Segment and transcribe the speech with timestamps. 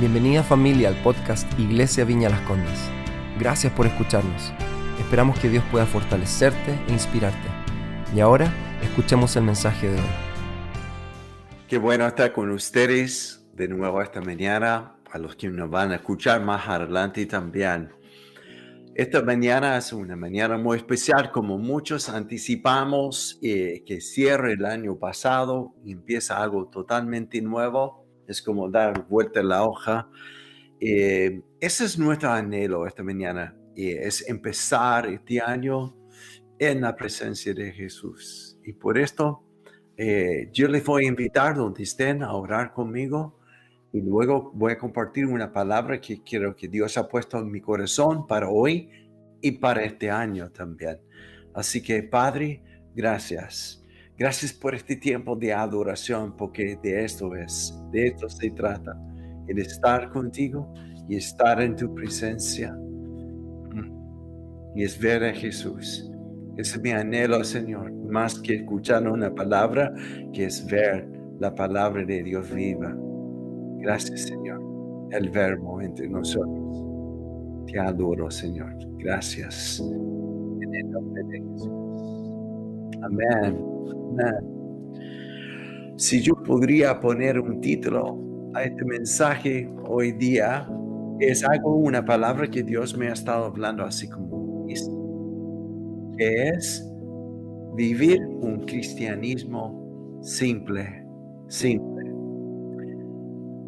[0.00, 2.90] Bienvenida familia al podcast Iglesia Viña Las Condes.
[3.38, 4.52] Gracias por escucharnos.
[4.98, 7.48] Esperamos que Dios pueda fortalecerte e inspirarte.
[8.12, 8.52] Y ahora,
[8.82, 10.06] escuchemos el mensaje de hoy.
[11.68, 15.96] Qué bueno estar con ustedes de nuevo esta mañana, a los que nos van a
[15.96, 17.92] escuchar más adelante también.
[18.96, 24.98] Esta mañana es una mañana muy especial, como muchos anticipamos eh, que cierre el año
[24.98, 30.08] pasado y empieza algo totalmente nuevo es como dar vuelta a la hoja.
[30.80, 35.96] Eh, ese es nuestro anhelo esta mañana, y es empezar este año
[36.58, 38.58] en la presencia de Jesús.
[38.64, 39.44] Y por esto
[39.96, 43.38] eh, yo les voy a invitar donde estén a orar conmigo
[43.92, 47.60] y luego voy a compartir una palabra que quiero que Dios ha puesto en mi
[47.60, 48.90] corazón para hoy
[49.40, 50.98] y para este año también.
[51.54, 52.62] Así que Padre,
[52.94, 53.83] gracias.
[54.16, 58.96] Gracias por este tiempo de adoración, porque de esto es, de esto se trata,
[59.48, 60.72] el estar contigo
[61.08, 62.72] y estar en tu presencia.
[62.72, 64.76] Mm.
[64.76, 66.10] Y es ver a Jesús.
[66.56, 69.92] Es mi anhelo, Señor, más que escuchar una palabra,
[70.32, 71.08] que es ver
[71.40, 72.96] la palabra de Dios viva.
[73.78, 74.62] Gracias, Señor,
[75.10, 76.84] el verbo entre nosotros.
[77.66, 78.72] Te adoro, Señor.
[78.98, 79.80] Gracias.
[79.80, 81.68] En el nombre de Jesús.
[83.02, 83.73] Amén.
[85.96, 88.18] Si yo podría poner un título
[88.54, 90.68] a este mensaje hoy día,
[91.20, 94.66] es algo, una palabra que Dios me ha estado hablando así como
[96.16, 96.88] que es
[97.76, 101.04] vivir un cristianismo simple,
[101.48, 102.12] simple.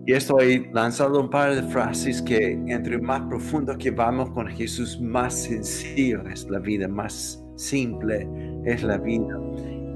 [0.07, 5.01] Y estoy lanzando un par de frases que entre más profundo que vamos con Jesús,
[5.01, 8.29] más sencillo es la vida, más simple
[8.65, 9.37] es la vida.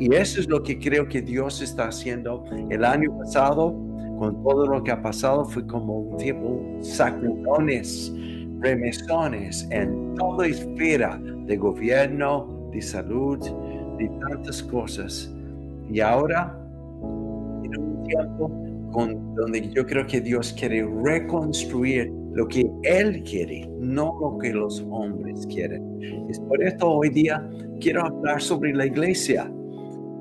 [0.01, 2.43] Y eso es lo que creo que Dios está haciendo.
[2.71, 3.75] El año pasado,
[4.19, 8.11] con todo lo que ha pasado, fue como un tiempo, sacudones,
[8.61, 13.39] remesones en toda esfera de gobierno, de salud,
[13.99, 15.31] de tantas cosas.
[15.93, 16.59] Y ahora,
[17.63, 18.51] en un tiempo
[18.93, 24.55] con, donde yo creo que Dios quiere reconstruir lo que Él quiere, no lo que
[24.55, 26.27] los hombres quieren.
[26.31, 27.47] Es por esto hoy día
[27.81, 29.53] quiero hablar sobre la iglesia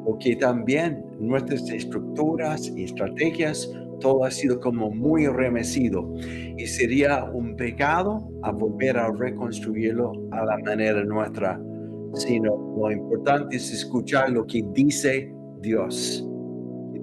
[0.05, 6.09] porque también nuestras estructuras y estrategias, todo ha sido como muy remecido
[6.57, 11.61] y sería un pecado a volver a reconstruirlo a la manera nuestra,
[12.13, 16.25] sino lo importante es escuchar lo que dice Dios,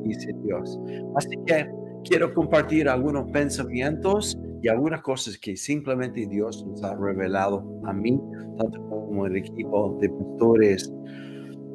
[0.02, 0.78] dice Dios.
[1.16, 1.68] Así que
[2.08, 8.20] quiero compartir algunos pensamientos y algunas cosas que simplemente Dios nos ha revelado a mí,
[8.58, 10.92] tanto como el equipo de pastores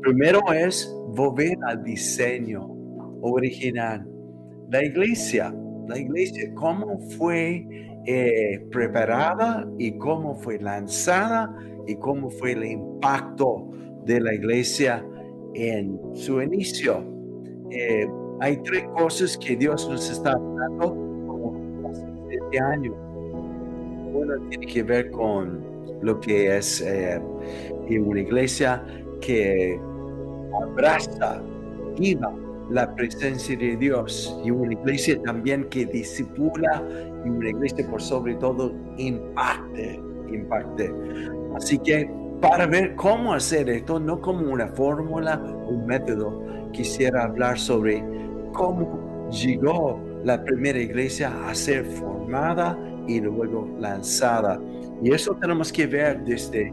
[0.01, 2.67] Primero es volver al diseño
[3.21, 4.07] original.
[4.69, 5.53] La iglesia,
[5.87, 7.67] la iglesia, cómo fue
[8.07, 13.69] eh, preparada y cómo fue lanzada y cómo fue el impacto
[14.05, 15.05] de la iglesia
[15.53, 17.05] en su inicio.
[17.69, 18.07] Eh,
[18.39, 20.95] hay tres cosas que Dios nos está hablando
[21.27, 22.95] como hace siete años.
[24.13, 25.63] Una tiene que ver con
[26.01, 27.21] lo que es eh,
[27.87, 28.83] una iglesia
[29.21, 29.79] que
[30.63, 31.41] abraza,
[31.97, 32.33] viva
[32.69, 36.83] la presencia de Dios y una iglesia también que disipula
[37.25, 40.01] y una iglesia por sobre todo impacte,
[40.31, 40.93] impacte.
[41.55, 42.09] Así que
[42.41, 46.41] para ver cómo hacer esto, no como una fórmula, un método,
[46.71, 48.03] quisiera hablar sobre
[48.53, 54.59] cómo llegó la primera iglesia a ser formada y luego lanzada.
[55.03, 56.71] Y eso tenemos que ver desde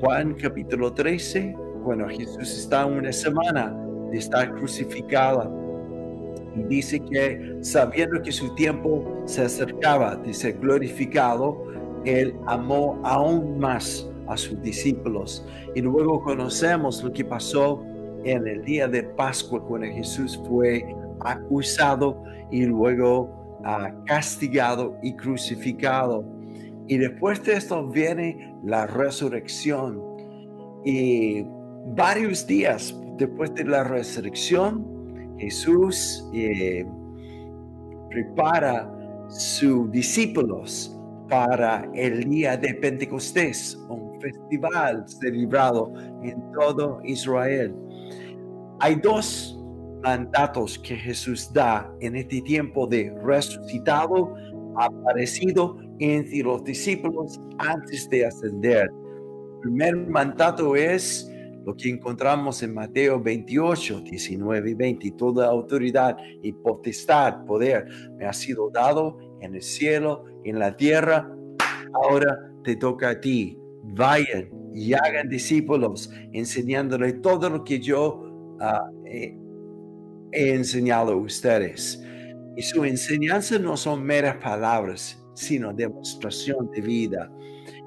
[0.00, 1.54] Juan capítulo 13
[1.88, 3.74] bueno, Jesús está una semana
[4.10, 5.50] de estar crucificado
[6.54, 11.56] y dice que sabiendo que su tiempo se acercaba de ser glorificado,
[12.04, 15.46] él amó aún más a sus discípulos.
[15.74, 17.82] Y luego conocemos lo que pasó
[18.24, 20.84] en el día de Pascua cuando Jesús fue
[21.20, 26.22] acusado y luego ah, castigado y crucificado.
[26.86, 30.02] Y después de esto viene la resurrección.
[30.84, 31.46] Y
[31.94, 36.84] varios días después de la resurrección, Jesús eh,
[38.10, 38.92] prepara
[39.28, 40.94] sus discípulos
[41.28, 45.92] para el día de Pentecostés, un festival celebrado
[46.22, 47.74] en todo Israel.
[48.80, 49.58] Hay dos
[50.02, 54.34] mandatos que Jesús da en este tiempo de resucitado,
[54.76, 58.88] aparecido entre los discípulos antes de ascender.
[59.54, 61.30] El primer mandato es
[61.68, 65.10] lo que encontramos en Mateo 28, 19 y 20.
[65.18, 67.86] Toda autoridad y potestad, poder
[68.16, 71.30] me ha sido dado en el cielo, en la tierra.
[71.92, 73.58] Ahora te toca a ti.
[73.82, 79.36] Vayan y hagan discípulos, enseñándole todo lo que yo ah, he
[80.32, 82.02] enseñado a ustedes.
[82.56, 87.30] Y su enseñanza no son meras palabras, sino demostración de vida.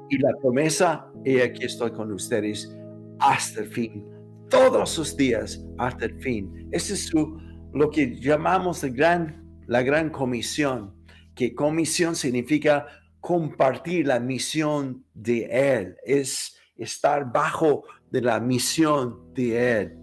[0.08, 2.78] Y la promesa, y aquí estoy con ustedes
[3.22, 4.06] hasta el fin,
[4.50, 6.68] todos los días hasta el fin.
[6.72, 10.94] Ese es lo que llamamos gran, la gran comisión,
[11.36, 12.86] que comisión significa
[13.22, 19.98] compartir la misión de Él, es estar bajo de la misión de Él.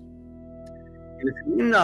[1.18, 1.78] El segundo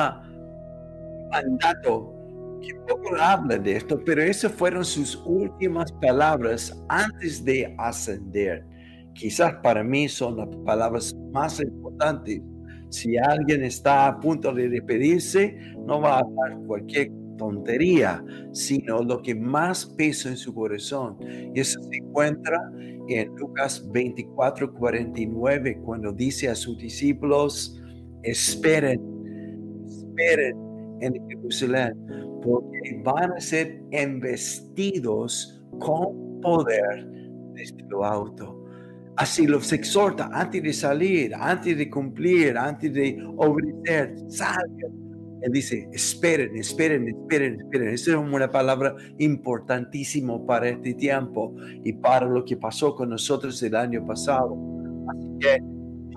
[1.31, 2.15] mandato,
[2.63, 8.65] que poco habla de esto, pero esas fueron sus últimas palabras antes de ascender.
[9.15, 12.41] Quizás para mí son las palabras más importantes.
[12.91, 15.57] Si alguien está a punto de despedirse,
[15.87, 21.17] no va a hablar cualquier tontería, sino lo que más pesa en su corazón.
[21.55, 22.59] Y eso se encuentra
[23.09, 27.81] en Lucas 24, 49, cuando dice a sus discípulos,
[28.23, 29.01] esperen,
[29.87, 30.57] esperen
[31.01, 31.95] en Jerusalén,
[32.43, 37.07] porque van a ser investidos con poder
[37.55, 38.64] desde lo alto.
[39.17, 45.05] Así los exhorta antes de salir, antes de cumplir, antes de obedecer, salgan
[45.45, 47.89] él dice, esperen, esperen, esperen, esperen.
[47.89, 53.63] Esa es una palabra importantísima para este tiempo y para lo que pasó con nosotros
[53.63, 54.57] el año pasado.
[55.11, 55.59] Así que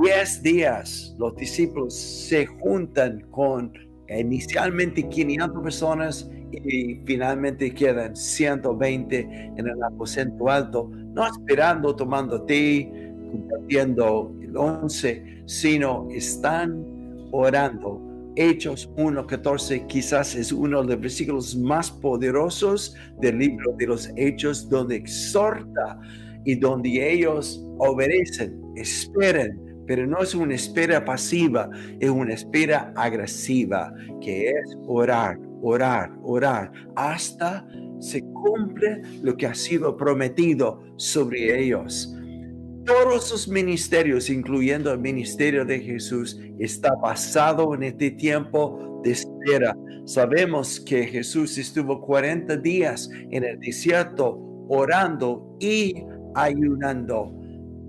[0.02, 3.74] 10 días los discípulos se juntan con
[4.08, 9.20] inicialmente 500 personas y finalmente quedan 120
[9.58, 12.90] en el aposento alto, no esperando, tomando té,
[13.32, 16.86] compartiendo el 11, sino están
[17.32, 18.02] orando.
[18.36, 24.70] Hechos 1.14 quizás es uno de los versículos más poderosos del libro de los Hechos,
[24.70, 26.00] donde exhorta
[26.46, 31.68] y donde ellos obedecen, esperen, pero no es una espera pasiva,
[32.00, 33.92] es una espera agresiva,
[34.22, 37.66] que es orar, orar, orar, hasta
[38.00, 42.14] se cumple lo que ha sido prometido sobre ellos
[42.88, 49.76] todos sus ministerios, incluyendo el ministerio de Jesús, está basado en este tiempo de espera.
[50.06, 54.40] Sabemos que Jesús estuvo 40 días en el desierto
[54.70, 56.02] orando y
[56.34, 57.34] ayunando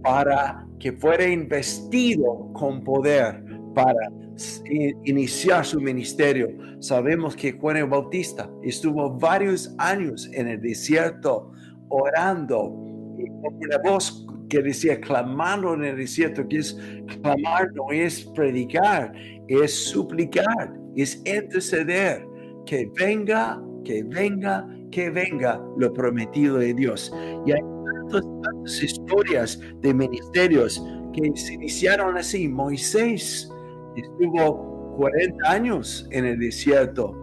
[0.02, 3.44] para que fuera investido con poder
[3.78, 4.10] para
[5.04, 6.48] iniciar su ministerio.
[6.80, 11.52] Sabemos que Juan el Bautista estuvo varios años en el desierto
[11.88, 12.62] orando
[13.42, 16.76] con una voz que decía clamando en el desierto, que es
[17.22, 19.12] clamar, no es predicar,
[19.46, 22.26] es suplicar, es interceder,
[22.66, 27.12] que venga, que venga, que venga lo prometido de Dios.
[27.46, 27.60] Y hay
[28.10, 30.82] tantas, historias de ministerios
[31.12, 32.48] que se iniciaron así.
[32.48, 33.50] Moisés
[34.00, 37.14] estuvo 40 años en el desierto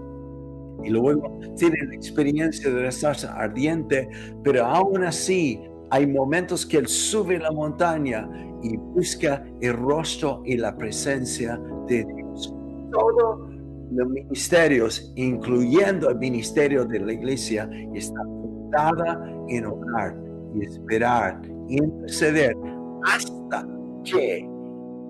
[0.84, 4.08] y luego tiene la experiencia de la salsa ardiente,
[4.44, 8.30] pero aún así hay momentos que Él sube la montaña
[8.62, 12.54] y busca el rostro y la presencia de Dios.
[12.92, 13.50] Todos
[13.92, 20.18] los ministerios, incluyendo el ministerio de la iglesia, está fundada en orar
[20.56, 22.56] y esperar interceder
[23.04, 23.68] hasta
[24.04, 24.48] que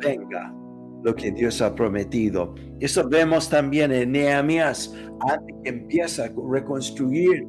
[0.03, 0.53] venga
[1.05, 2.55] lo que Dios ha prometido.
[2.79, 4.91] Eso vemos también en Nehemías,
[5.29, 7.45] antes que empieza a reconstruir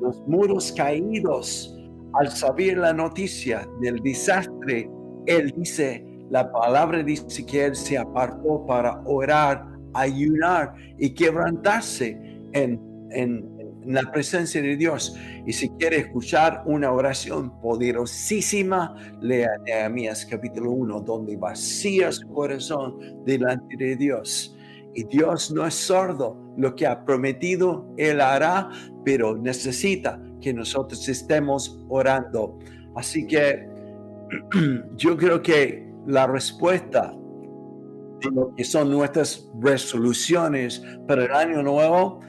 [0.00, 1.76] los muros caídos
[2.14, 4.88] al saber la noticia del desastre,
[5.26, 12.16] él dice, la palabra dice que él se apartó para orar, ayunar y quebrantarse
[12.52, 13.44] en, en,
[13.92, 15.16] la presencia de Dios.
[15.46, 23.24] Y si quiere escuchar una oración poderosísima, lea Nehemías capítulo 1, donde vacía su corazón
[23.24, 24.56] delante de Dios.
[24.94, 28.70] Y Dios no es sordo, lo que ha prometido, Él hará,
[29.04, 32.58] pero necesita que nosotros estemos orando.
[32.96, 33.68] Así que
[34.96, 37.14] yo creo que la respuesta
[38.20, 42.20] de lo que son nuestras resoluciones para el año nuevo,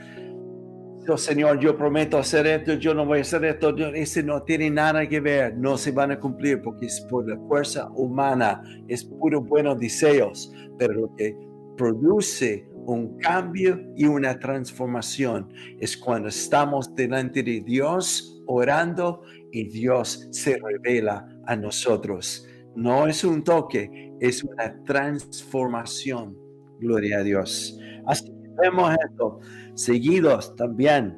[1.10, 4.70] oh, Señor, yo prometo hacer esto, yo no voy a hacer esto, ese no tiene
[4.70, 9.04] nada que ver, no se van a cumplir porque es por la fuerza humana, es
[9.04, 11.36] puro buenos deseos, pero lo que
[11.78, 15.52] produce un cambio y una transformación.
[15.80, 22.48] Es cuando estamos delante de Dios orando y Dios se revela a nosotros.
[22.76, 26.38] No es un toque, es una transformación.
[26.80, 27.78] Gloria a Dios.
[28.06, 29.40] Así vemos esto
[29.76, 31.18] seguidos también.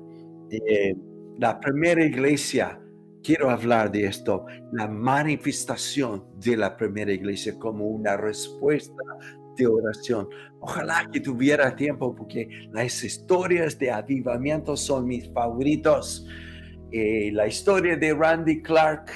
[0.49, 0.95] Eh,
[1.37, 2.79] la primera iglesia,
[3.23, 9.03] quiero hablar de esto, la manifestación de la primera iglesia como una respuesta
[9.57, 10.27] de oración.
[10.59, 16.27] Ojalá que tuviera tiempo porque las historias de avivamiento son mis favoritos.
[16.91, 19.11] Eh, la historia de Randy Clark,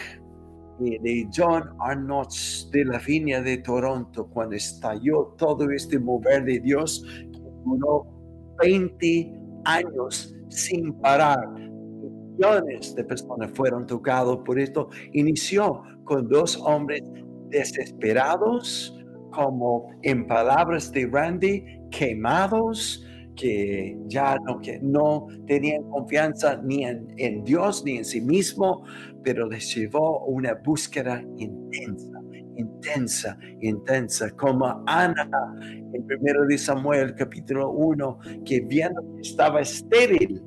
[0.84, 2.34] eh, de John Arnott
[2.72, 7.06] de la Viña de Toronto, cuando estalló todo este mover de Dios,
[7.68, 8.06] duró
[8.62, 9.34] 20
[9.66, 11.40] años sin parar.
[12.38, 14.90] Millones de personas fueron tocados por esto.
[15.14, 17.02] Inició con dos hombres
[17.50, 18.94] desesperados,
[19.32, 23.04] como en palabras de Randy, quemados,
[23.36, 28.84] que ya no, que no tenían confianza ni en, en, Dios ni en sí mismo,
[29.24, 32.17] pero les llevó una búsqueda intensa,
[32.58, 35.30] intensa, intensa, como Ana
[35.94, 40.42] en primero de Samuel capítulo 1, que viendo que estaba estéril,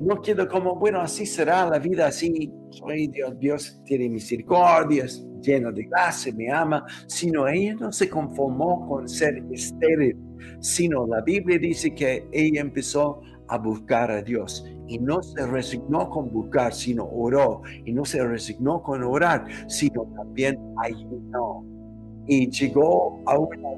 [0.00, 5.72] no quedó como, bueno, así será la vida, así soy Dios, Dios tiene misericordias, lleno
[5.72, 10.16] de gracia, me ama, sino ella no se conformó con ser estéril,
[10.60, 16.08] sino la Biblia dice que ella empezó a buscar a Dios y no se resignó
[16.08, 21.64] con buscar, sino oró, y no se resignó con orar, sino también ayunó.
[22.26, 23.68] Y llegó a una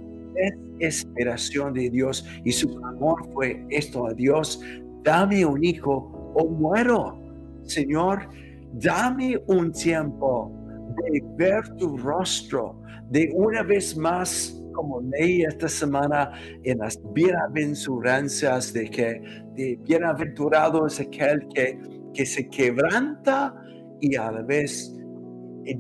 [0.79, 4.61] desesperación de Dios y su amor fue esto a Dios,
[5.03, 7.19] dame un hijo o muero.
[7.65, 8.29] Señor,
[8.75, 10.51] dame un tiempo
[10.97, 16.33] de ver tu rostro, de una vez más, como leí esta semana
[16.65, 19.23] en las bienaventuranzas, de que
[19.57, 21.79] de bienaventurado es aquel que,
[22.15, 23.55] que se quebranta
[24.01, 24.95] y a la vez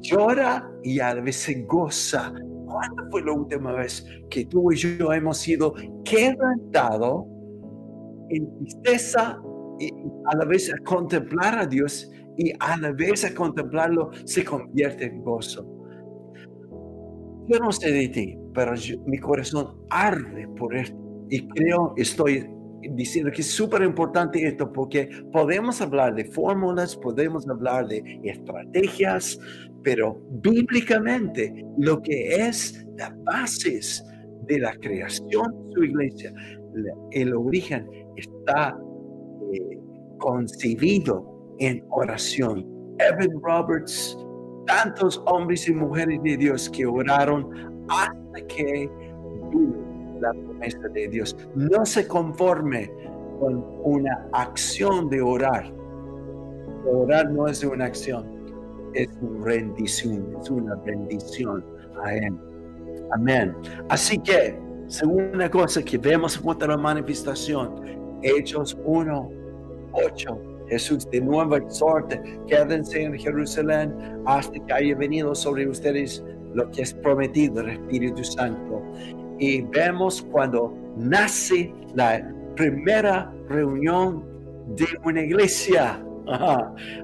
[0.01, 2.33] llora y a la vez se goza.
[2.67, 7.25] ¿Cuándo fue la última vez que tú y yo hemos sido quebrantados
[8.31, 9.39] en tristeza
[9.79, 9.91] y
[10.27, 15.07] a la vez a contemplar a Dios y a la vez a contemplarlo se convierte
[15.07, 15.67] en gozo.
[17.49, 18.73] Yo no sé de ti, pero
[19.07, 22.47] mi corazón arde por esto y creo, estoy
[22.91, 29.39] diciendo que es súper importante esto porque podemos hablar de fórmulas, podemos hablar de estrategias,
[29.83, 34.05] pero bíblicamente lo que es la bases
[34.47, 36.35] de la creación de su iglesia,
[37.13, 38.77] el origen está
[39.55, 39.79] eh,
[40.19, 42.67] concebido en oración.
[42.99, 44.19] Evan Roberts,
[44.67, 47.49] tantos hombres y mujeres de Dios que oraron
[47.89, 48.91] hasta que
[50.21, 51.37] la promesa de Dios.
[51.55, 52.91] No se conforme
[53.41, 55.73] con una acción de orar.
[56.87, 58.25] Orar no es una acción,
[58.95, 61.65] es una rendición, es una bendición
[62.03, 62.37] a Él.
[63.13, 63.55] Amén.
[63.89, 69.31] Así que, segunda cosa que vemos en la manifestación, Hechos 1,
[69.93, 76.71] 8 Jesús de nuevo exhorta, quédense en Jerusalén hasta que haya venido sobre ustedes lo
[76.71, 78.83] que es prometido el Espíritu Santo.
[79.39, 82.23] Y vemos cuando nace la
[82.57, 84.25] primera reunión
[84.77, 86.05] de una iglesia.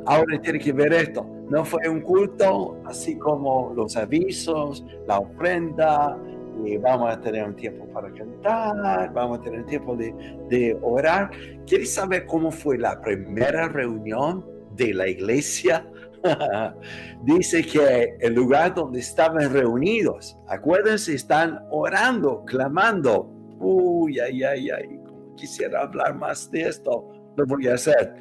[0.06, 1.26] Ahora tiene que ver esto.
[1.50, 6.16] No fue un culto así como los avisos, la ofrenda,
[6.64, 10.12] y vamos a tener un tiempo para cantar, vamos a tener un tiempo de,
[10.48, 11.30] de orar.
[11.66, 14.44] ¿Quieres saber cómo fue la primera reunión
[14.76, 15.86] de la iglesia?
[17.22, 23.30] Dice que el lugar donde estaban reunidos, acuérdense, están orando, clamando.
[23.58, 25.00] Uy, ay, ay, ay,
[25.37, 28.14] quisiera hablar más de esto, lo voy a hacer.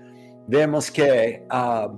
[0.47, 1.91] Vemos que ah,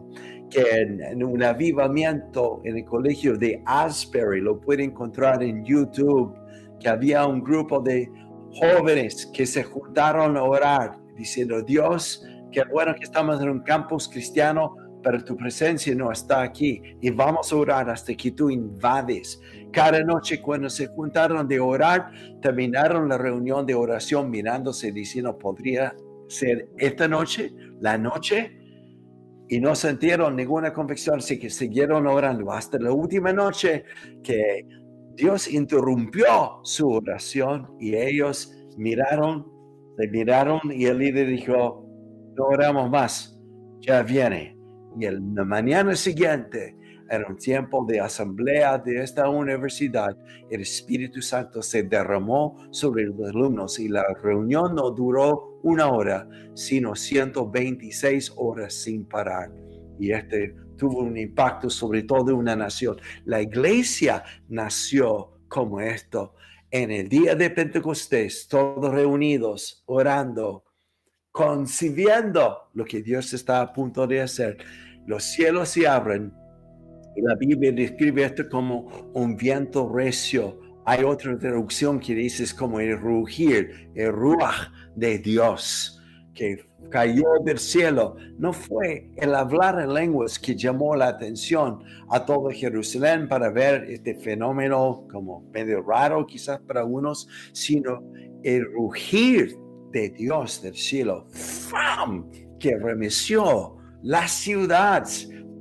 [0.50, 6.34] que en, un avivamiento en el colegio de Asbury, lo puede encontrar en YouTube,
[6.79, 8.12] que había un grupo de
[8.53, 14.08] jóvenes que se juntaron a orar, diciendo, Dios, qué bueno que estamos en un campus
[14.08, 19.41] cristiano, pero tu presencia no está aquí y vamos a orar hasta que tú invades.
[19.72, 25.96] Cada noche cuando se juntaron de orar, terminaron la reunión de oración mirándose diciendo, podría
[26.27, 28.60] ser esta noche, la noche
[29.48, 33.84] y no sintieron ninguna convicción, así que siguieron orando hasta la última noche
[34.24, 34.65] que
[35.15, 39.46] Dios interrumpió su oración y ellos miraron,
[39.98, 41.84] se miraron y el líder dijo,
[42.36, 43.39] no oramos más,
[43.82, 44.59] ya viene.
[44.98, 46.75] Y el, la mañana siguiente
[47.10, 50.15] era un tiempo de asamblea de esta universidad.
[50.50, 56.29] El Espíritu Santo se derramó sobre los alumnos y la reunión no duró una hora,
[56.53, 59.51] sino 126 horas sin parar.
[60.00, 62.98] Y este tuvo un impacto sobre toda una nación.
[63.25, 66.36] La iglesia nació como esto.
[66.72, 70.63] En el día de Pentecostés, todos reunidos, orando,
[71.31, 74.57] concibiendo lo que Dios está a punto de hacer.
[75.05, 76.33] Los cielos se abren
[77.15, 80.59] y la Biblia describe esto como un viento recio.
[80.86, 85.95] Hay otra traducción que dice es como el rugir, el ruaj de Dios
[86.33, 88.15] que cayó del cielo.
[88.38, 93.83] No fue el hablar en lenguas que llamó la atención a todo Jerusalén para ver
[93.89, 98.01] este fenómeno como medio raro quizás para unos, sino
[98.43, 99.57] el rugir
[99.91, 102.29] de Dios del cielo, ¡fam!
[102.60, 105.08] que remeció la ciudad.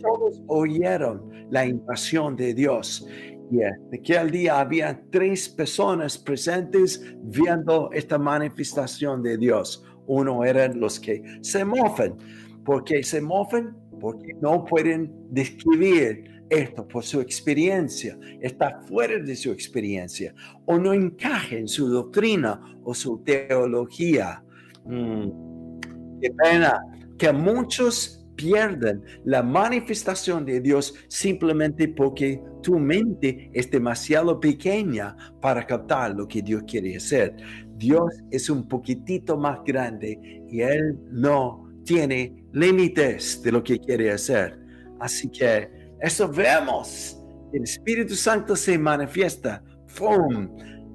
[0.01, 3.07] Todos oyeron la invasión de Dios.
[3.51, 3.61] Y
[3.97, 9.85] aquel día había tres personas presentes viendo esta manifestación de Dios.
[10.07, 12.17] Uno eran los que se mofan.
[12.65, 13.75] porque se mofan?
[13.99, 20.35] Porque no pueden describir esto por su experiencia, está fuera de su experiencia
[20.67, 24.43] o no encaja en su doctrina o su teología.
[24.85, 25.81] Mm,
[26.21, 26.81] qué pena
[27.19, 35.67] que muchos pierden la manifestación de Dios simplemente porque tu mente es demasiado pequeña para
[35.67, 37.37] captar lo que Dios quiere hacer.
[37.77, 44.13] Dios es un poquitito más grande y Él no tiene límites de lo que quiere
[44.13, 44.59] hacer.
[45.01, 47.19] Así que eso vemos.
[47.53, 49.63] El Espíritu Santo se manifiesta.
[49.87, 50.49] ¡Fum!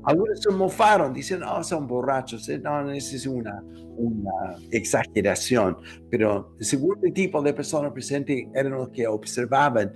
[0.06, 2.48] Algunos se mofaron, dicen, oh, son borrachos.
[2.50, 3.64] Eh, no, esa es una,
[3.96, 5.78] una exageración.
[6.10, 9.94] Pero el segundo tipo de personas presentes eran los que observaban,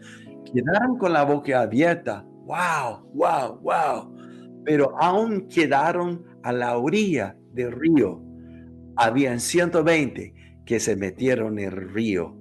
[0.53, 2.25] quedaron con la boca abierta.
[2.45, 3.11] ¡Wow!
[3.13, 3.59] ¡Wow!
[3.61, 4.15] ¡Wow!
[4.63, 8.21] Pero aún quedaron a la orilla del río.
[8.95, 10.33] Habían 120
[10.65, 12.37] que se metieron en el río.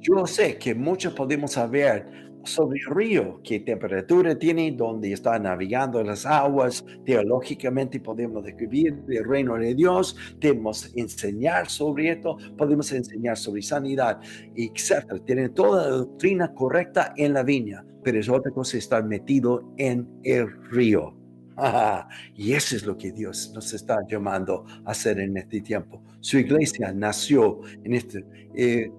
[0.00, 2.06] Yo sé que muchos podemos saber
[2.44, 6.84] sobre el río, qué temperatura tiene, dónde está navegando las aguas.
[7.04, 14.20] Teológicamente podemos describir el reino de Dios, podemos enseñar sobre esto, podemos enseñar sobre sanidad,
[14.54, 15.22] etc.
[15.26, 20.08] Tienen toda la doctrina correcta en la viña, pero es otra cosa estar metido en
[20.22, 21.14] el río.
[22.36, 26.02] y eso es lo que Dios nos está llamando a hacer en este tiempo.
[26.20, 28.90] Su iglesia nació en este eh,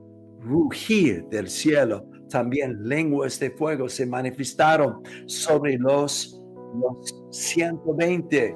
[0.45, 6.41] rugir del cielo también lenguas de fuego se manifestaron sobre los,
[6.79, 8.55] los 120.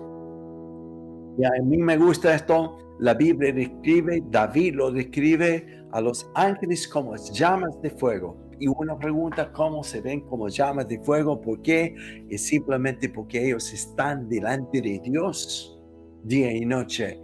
[1.38, 2.78] Y a mí me gusta esto.
[3.00, 8.38] La Biblia describe, David lo describe a los ángeles como llamas de fuego.
[8.60, 11.40] Y uno pregunta cómo se ven como llamas de fuego.
[11.40, 11.96] ¿Por qué?
[12.30, 15.80] Es simplemente porque ellos están delante de Dios
[16.24, 17.18] día y noche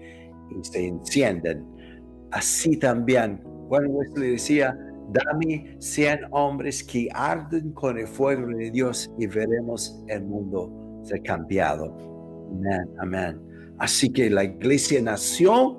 [0.50, 1.66] y se encienden.
[2.32, 4.78] Así también, Juan Wesley decía,
[5.10, 11.22] Dame 100 hombres que arden con el fuego de Dios y veremos el mundo ser
[11.22, 11.96] cambiado.
[12.52, 13.42] Amén, amén.
[13.78, 15.78] Así que la iglesia nació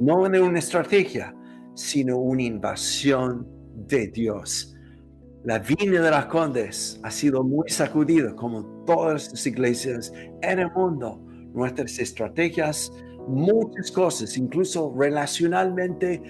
[0.00, 1.34] no en una estrategia,
[1.74, 4.76] sino una invasión de Dios.
[5.44, 10.70] La viña de las condes ha sido muy sacudida, como todas las iglesias en el
[10.72, 11.24] mundo.
[11.54, 12.92] Nuestras estrategias,
[13.26, 16.22] muchas cosas, incluso relacionalmente,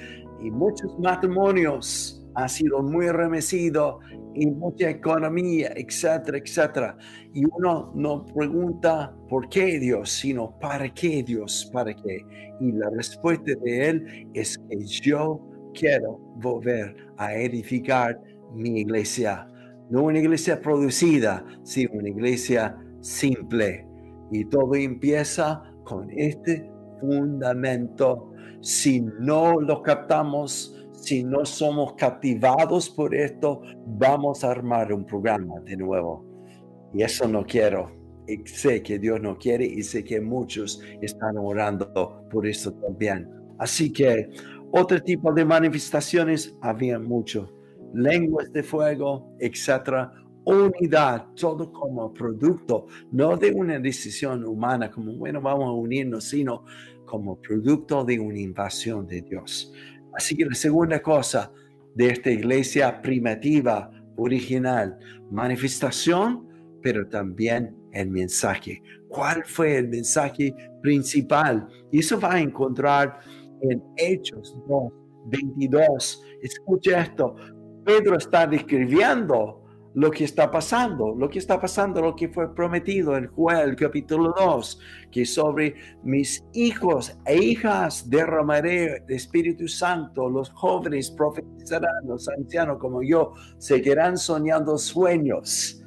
[0.43, 3.97] y muchos matrimonios han sido muy remecidos
[4.35, 6.97] y mucha economía, etcétera, etcétera.
[7.35, 12.25] Y uno no pregunta por qué Dios, sino para qué Dios, para qué.
[12.61, 15.41] Y la respuesta de Él es que yo
[15.75, 18.21] quiero volver a edificar
[18.55, 19.49] mi iglesia.
[19.91, 23.87] No una iglesia producida, sino una iglesia simple.
[24.31, 26.71] Y todo empieza con este
[27.01, 35.05] fundamento si no lo captamos, si no somos captivados por esto, vamos a armar un
[35.05, 36.25] programa de nuevo.
[36.93, 37.91] Y eso no quiero.
[38.27, 43.31] Y sé que Dios no quiere y sé que muchos están orando por eso también.
[43.59, 44.29] Así que
[44.71, 47.55] otro tipo de manifestaciones había mucho.
[47.95, 50.13] Lenguas de fuego, etcétera.
[50.45, 56.65] Unidad, todo como producto, no de una decisión humana, como bueno, vamos a unirnos, sino
[57.09, 59.73] como producto de una invasión de Dios.
[60.15, 61.51] Así que la segunda cosa
[61.95, 64.99] de esta iglesia primitiva, original,
[65.31, 66.47] manifestación,
[66.83, 68.83] pero también el mensaje.
[69.09, 71.67] ¿Cuál fue el mensaje principal?
[71.91, 73.21] Y eso va a encontrar
[73.63, 74.93] en Hechos 2,
[75.27, 76.25] 22.
[76.43, 77.35] Escucha esto.
[77.85, 83.17] Pedro está describiendo lo que está pasando, lo que está pasando, lo que fue prometido
[83.17, 90.51] en Joel capítulo 2, que sobre mis hijos e hijas derramaré el Espíritu Santo, los
[90.51, 95.83] jóvenes profetizarán, los ancianos como yo seguirán soñando sueños.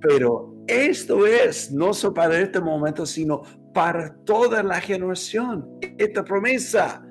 [0.00, 5.78] Pero esto es no solo para este momento, sino para toda la generación.
[5.98, 7.04] Esta promesa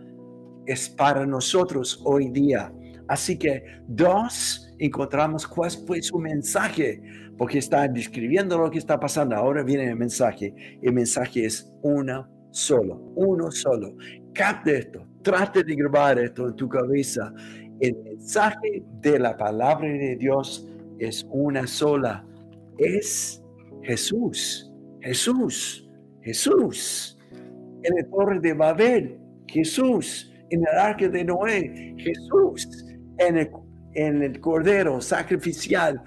[0.66, 2.74] es para nosotros hoy día.
[3.08, 7.02] Así que dos, encontramos cuál fue su mensaje,
[7.38, 9.36] porque está describiendo lo que está pasando.
[9.36, 10.54] Ahora viene el mensaje.
[10.82, 13.96] El mensaje es uno solo, uno solo.
[14.34, 17.34] Capte esto, trate de grabar esto en tu cabeza.
[17.80, 20.68] El mensaje de la palabra de Dios
[21.00, 22.26] es una sola.
[22.78, 23.42] Es
[23.84, 25.90] Jesús, Jesús,
[26.22, 27.18] Jesús.
[27.84, 29.18] En el torre de Babel,
[29.48, 30.30] Jesús.
[30.50, 32.86] En el arca de Noé, Jesús.
[33.18, 33.50] En el,
[33.96, 36.02] en el cordero sacrificial,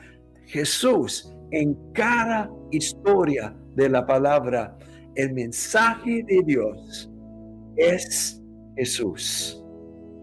[0.47, 1.33] Jesús.
[1.53, 4.77] En cada historia de la palabra,
[5.15, 7.11] el mensaje de Dios
[7.77, 8.43] es
[8.77, 9.63] Jesús.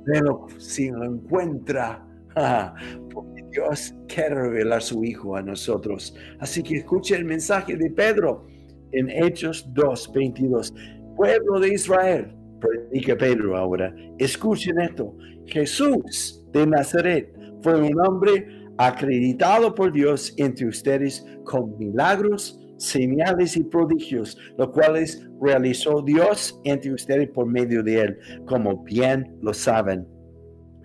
[0.06, 2.06] Pero si lo encuentra,
[3.14, 6.16] porque Dios quiere revelar su Hijo a nosotros.
[6.40, 8.46] Así que escuche el mensaje de Pedro
[8.92, 10.74] en Hechos 2, 22.
[11.16, 15.16] Pueblo de Israel, predica Pedro ahora, escuchen esto.
[15.46, 18.46] Jesús de Nazaret fue un hombre
[18.78, 26.94] acreditado por Dios entre ustedes con milagros, señales y prodigios, los cuales realizó Dios entre
[26.94, 30.06] ustedes por medio de él, como bien lo saben.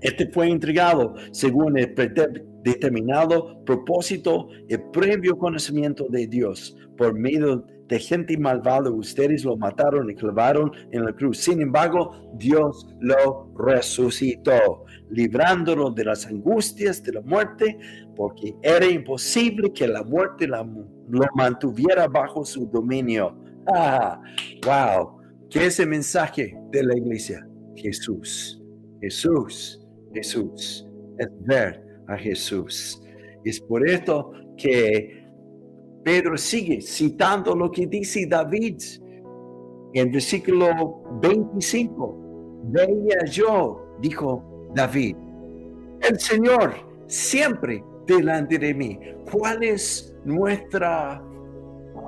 [0.00, 1.92] Este fue entregado según el
[2.62, 8.90] determinado propósito y previo conocimiento de Dios por medio de gente malvada.
[8.90, 11.38] Ustedes lo mataron y clavaron en la cruz.
[11.38, 17.78] Sin embargo, Dios lo resucitó, librándolo de las angustias de la muerte,
[18.16, 23.36] porque era imposible que la muerte lo mantuviera bajo su dominio.
[23.74, 24.20] Ah,
[24.64, 25.18] wow.
[25.50, 27.46] ¿Qué es el mensaje de la iglesia?
[27.74, 28.62] Jesús.
[29.00, 29.86] Jesús.
[30.12, 30.86] Jesús.
[31.18, 33.02] Es ver a Jesús.
[33.44, 35.26] Es por esto que
[36.04, 38.76] Pedro sigue citando lo que dice David
[39.94, 42.60] en versículo 25.
[42.70, 45.16] Veía yo, dijo David,
[46.08, 46.72] el Señor
[47.08, 48.96] siempre delante de mí.
[49.28, 51.20] ¿Cuál es nuestra,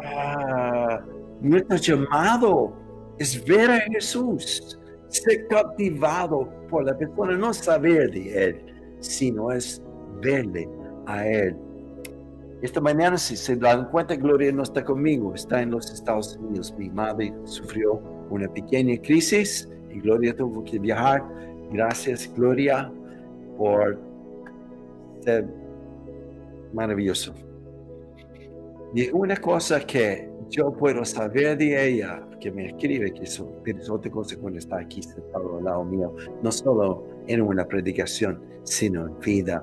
[0.04, 1.00] ah,
[1.40, 2.72] nuestro llamado?
[3.18, 4.78] Es ver a Jesús,
[5.08, 8.64] ser captivado por la persona, no saber de Él,
[9.00, 9.82] sino es
[10.22, 10.68] verle
[11.06, 11.56] a Él.
[12.62, 16.72] Esta mañana, si se dan cuenta, Gloria no está conmigo, está en los Estados Unidos.
[16.78, 17.94] Mi madre sufrió
[18.30, 21.49] una pequeña crisis y Gloria tuvo que viajar.
[21.72, 22.92] Gracias, Gloria,
[23.56, 23.98] por
[25.20, 25.46] ser
[26.72, 27.34] maravilloso.
[28.94, 34.10] Y una cosa que yo puedo saber de ella, que me escribe, que es, otra
[34.10, 39.20] cosa cuando está aquí sentado al lado mío, no solo en una predicación, sino en
[39.20, 39.62] vida.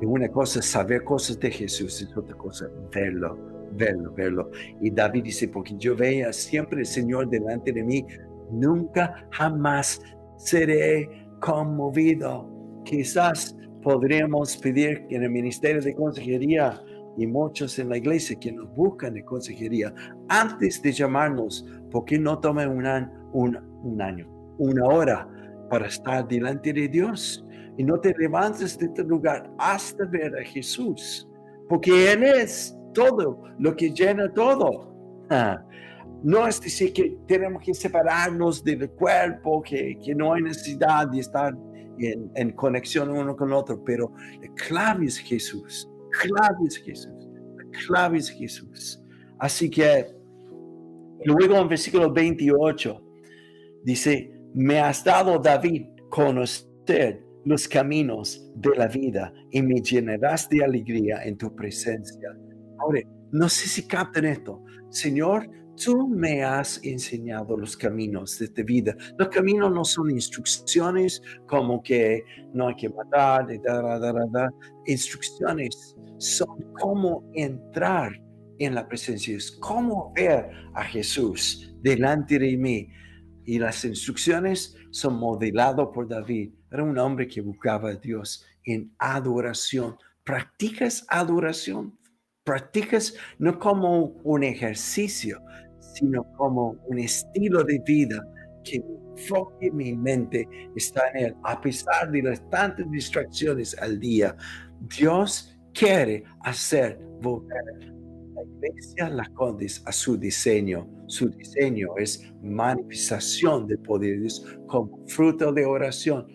[0.00, 3.36] Y una cosa es saber cosas de Jesús, es otra cosa verlo,
[3.72, 4.50] verlo, verlo.
[4.80, 8.06] Y David dice, porque yo veía siempre el Señor delante de mí,
[8.50, 10.00] nunca jamás
[10.38, 12.48] seré conmovido.
[12.86, 16.80] Quizás podríamos pedir que en el Ministerio de Consejería
[17.18, 19.94] y muchos en la iglesia que nos buscan de consejería,
[20.28, 22.86] antes de llamarnos, ¿por qué no tomen un,
[24.00, 24.26] año,
[24.58, 25.28] una hora
[25.70, 27.44] para estar delante de Dios?
[27.76, 31.28] Y no te levantes de este lugar hasta ver a Jesús,
[31.68, 34.94] porque Él es todo lo que llena todo.
[36.24, 41.20] No es decir que tenemos que separarnos del cuerpo, que, que no hay necesidad de
[41.20, 41.54] estar
[41.98, 45.88] en, conexión uno con otro, pero la clave es Jesús
[46.20, 47.28] clave es Jesús.
[47.56, 49.02] La clave es Jesús.
[49.38, 50.06] Así que
[51.24, 53.02] luego en versículo 28
[53.84, 60.64] dice, me has dado David conocer los caminos de la vida y me llenarás de
[60.64, 62.30] alegría en tu presencia.
[62.78, 63.00] Ahora,
[63.32, 64.62] no sé si captan esto.
[64.90, 65.48] Señor,
[65.82, 68.96] tú me has enseñado los caminos de esta vida.
[69.18, 74.50] Los caminos no son instrucciones como que no hay que matar, da, da, da,
[74.86, 78.12] instrucciones son cómo entrar
[78.58, 82.88] en la presencia, es cómo ver a Jesús delante de mí.
[83.46, 86.52] Y las instrucciones son modeladas por David.
[86.70, 89.96] Era un hombre que buscaba a Dios en adoración.
[90.24, 91.98] ¿Practicas adoración?
[92.44, 95.40] ¿Practicas no como un ejercicio,
[95.94, 98.22] sino como un estilo de vida
[98.64, 98.82] que
[99.16, 104.36] enfoque mi mente está en él, a pesar de las tantas distracciones al día.
[104.98, 107.94] Dios quiere hacer volver
[108.34, 110.88] la iglesia Las Condes a su diseño.
[111.06, 116.26] Su diseño es manifestación de Dios como fruto de oración,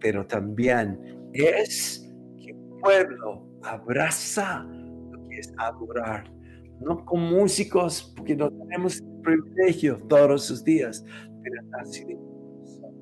[0.00, 0.98] pero también
[1.32, 6.35] es que el pueblo abraza lo que es adorar.
[6.80, 11.04] No con músicos, porque no tenemos privilegio todos los días,
[11.42, 12.94] pero nace de mi corazón.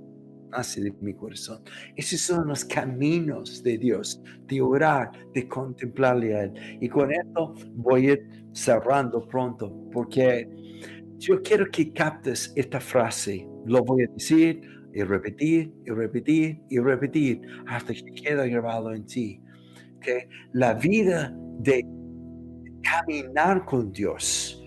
[0.50, 1.62] Nace de mi corazón.
[1.96, 6.78] Esos son los caminos de Dios, de orar, de contemplarle a Él.
[6.80, 10.48] Y con esto voy a ir cerrando pronto, porque
[11.18, 13.48] yo quiero que captes esta frase.
[13.66, 14.60] Lo voy a decir
[14.94, 19.40] y repetir y repetir y repetir hasta que quede grabado en ti.
[20.00, 21.84] Que la vida de
[23.00, 24.62] caminar con Dios,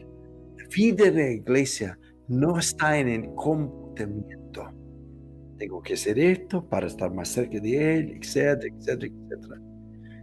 [0.57, 4.69] la vida de la iglesia no está en el comportamiento.
[5.57, 9.61] Tengo que hacer esto para estar más cerca de Él, etcétera, etcétera, etcétera.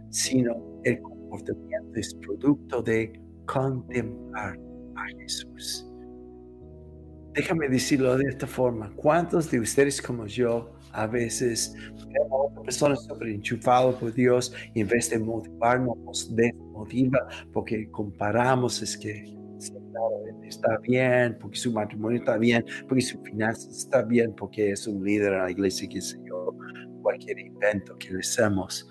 [0.09, 4.57] Sino el comportamiento es producto de contemplar
[4.95, 5.85] a Jesús.
[7.33, 8.93] Déjame decirlo de esta forma.
[8.95, 11.75] ¿Cuántos de ustedes como yo a veces
[12.07, 17.27] vemos a otra persona súper enchufado por Dios y en vez de motivarnos nos desmotiva
[17.51, 19.35] porque comparamos es que
[20.43, 25.03] está bien, porque su matrimonio está bien, porque su finanzas está bien, porque es un
[25.03, 26.55] líder en la iglesia, que yo,
[27.01, 28.87] cualquier invento que le hacemos.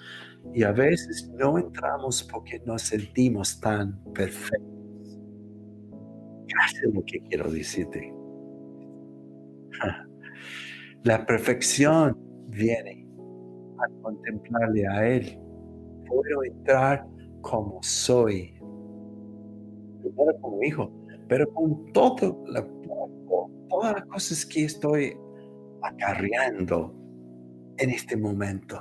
[0.53, 5.19] Y a veces no entramos porque nos sentimos tan perfectos.
[6.47, 8.13] Gracias lo que quiero decirte.
[11.05, 12.17] La perfección
[12.49, 13.07] viene
[13.77, 15.39] a contemplarle a Él.
[16.07, 17.07] Puedo entrar
[17.43, 18.55] como soy.
[20.01, 20.91] Primero como hijo,
[21.29, 22.67] pero con todo la,
[23.69, 25.15] todas las cosas que estoy
[25.83, 26.95] acarreando
[27.77, 28.81] en este momento.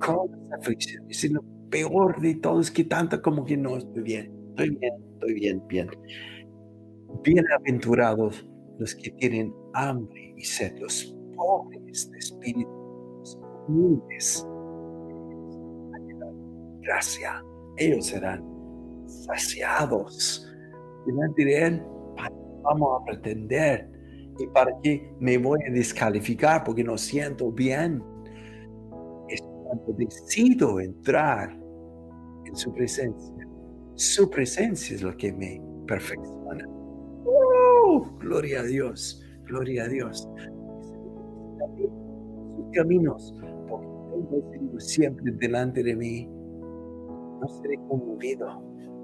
[0.00, 1.24] Con las aflicciones.
[1.24, 4.30] Y lo peor de todo es que tanto como que no estoy bien.
[4.50, 5.88] Estoy bien, estoy bien, bien.
[7.24, 8.46] Bienaventurados
[8.78, 12.70] los que tienen hambre y sed, los pobres de espíritu,
[13.18, 14.46] los humildes.
[16.82, 17.42] Gracia,
[17.76, 18.44] ellos serán
[19.06, 20.48] saciados.
[21.06, 21.82] Delante de Él,
[22.62, 23.88] vamos a pretender?
[24.38, 28.02] ¿Y para qué me voy a descalificar porque no siento bien?
[29.28, 29.42] Es
[29.96, 31.56] decido entrar
[32.44, 33.48] en su presencia.
[33.94, 36.66] Su presencia es lo que me perfecciona.
[38.20, 40.28] Gloria a Dios, gloria a Dios.
[42.56, 43.34] Sus caminos,
[43.68, 46.28] porque tengo siempre delante de mí,
[47.40, 48.46] no seré conmovido.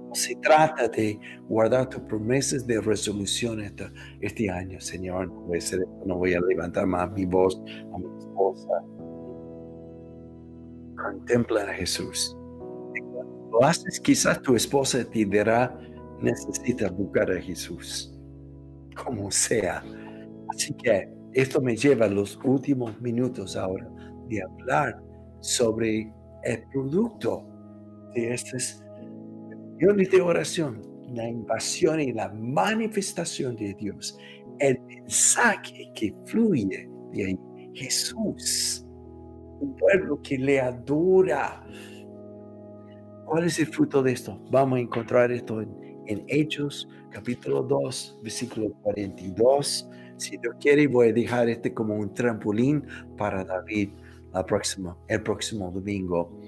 [0.09, 1.19] No se trata de
[1.49, 3.85] guardar tus promesas de resolución este,
[4.21, 5.29] este año, Señor.
[5.29, 7.61] No voy, a no voy a levantar más mi voz
[7.93, 8.83] a mi esposa.
[10.97, 12.35] Contempla a Jesús.
[13.53, 15.79] Lo haces, quizás tu esposa te dirá,
[16.23, 18.15] necesitas buscar a Jesús
[19.05, 19.83] como sea.
[20.49, 23.89] Así que esto me lleva a los últimos minutos ahora
[24.29, 25.01] de hablar
[25.41, 27.47] sobre el producto
[28.15, 28.85] de estas
[29.79, 30.83] reuniones de oración,
[31.15, 34.19] la invasión y la manifestación de Dios,
[34.59, 37.39] el mensaje que fluye de ahí,
[37.75, 38.85] Jesús,
[39.61, 41.65] un pueblo que le adora.
[43.27, 44.41] ¿Cuál es el fruto de esto?
[44.51, 49.89] Vamos a encontrar esto en en Hechos capítulo 2, versículo 42.
[50.19, 52.85] Si Dios quiere, voy a dejar este como un trampolín
[53.17, 53.91] para David
[54.33, 56.39] la próxima, el próximo domingo.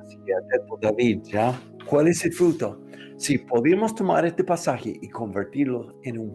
[0.00, 0.32] Así que
[0.80, 1.60] David, ¿ya?
[1.86, 2.80] ¿Cuál es el fruto?
[3.16, 6.34] Si podemos tomar este pasaje y convertirlo en un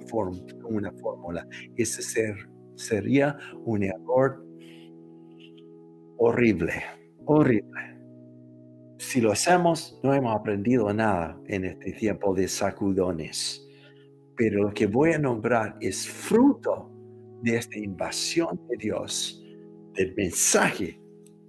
[0.64, 2.36] una fórmula, ese ser,
[2.76, 4.46] sería un error
[6.18, 6.74] horrible,
[7.26, 8.00] horrible
[9.00, 13.66] si lo hacemos, no hemos aprendido nada en este tiempo de sacudones.
[14.40, 16.90] Pero lo que voy a nombrar es fruto
[17.44, 19.44] de esta invasión de Dios,
[19.96, 20.98] del mensaje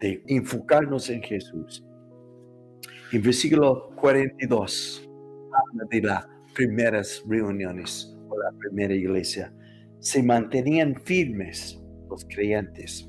[0.01, 1.87] de enfocarnos en Jesús.
[3.13, 5.09] En versículo 42
[5.53, 9.55] habla de las primeras reuniones o la primera iglesia.
[10.01, 13.09] Se mantenían firmes los creyentes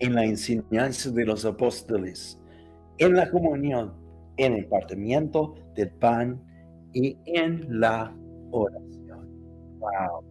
[0.00, 2.38] en la enseñanza de los apóstoles
[2.98, 3.94] en la comunión,
[4.36, 6.42] en el partimiento del pan
[6.92, 8.14] y en la
[8.50, 8.81] oración.
[9.82, 10.24] Wow.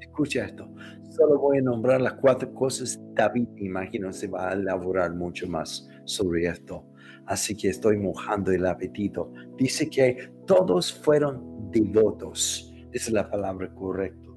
[0.00, 0.68] Escucha esto.
[1.10, 3.00] Solo voy a nombrar las cuatro cosas.
[3.14, 6.84] David, imagino, se va a elaborar mucho más sobre esto.
[7.26, 9.32] Así que estoy mojando el apetito.
[9.56, 12.74] Dice que todos fueron devotos.
[12.92, 14.28] Es la palabra correcta.